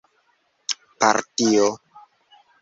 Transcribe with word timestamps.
partio 1.01 1.65